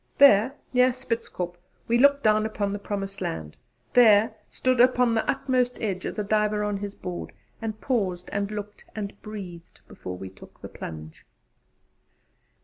[0.17, 1.57] There, near Spitzkop,
[1.87, 3.55] we looked down upon the promised land;
[3.93, 7.31] there, stood upon the outmost edge, as a diver on his board,
[7.61, 11.23] and paused and looked and breathed before we took the plunge.